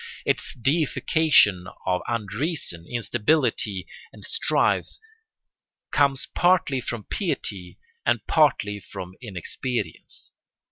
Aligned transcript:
Its 0.25 0.55
deification 0.55 1.67
of 1.85 2.01
unreason, 2.07 2.87
instability, 2.89 3.87
and 4.11 4.25
strife 4.25 4.97
comes 5.91 6.25
partly 6.33 6.81
from 6.81 7.03
piety 7.03 7.77
and 8.03 8.25
partly 8.25 8.79
from 8.79 9.13
inexperience. 9.21 10.33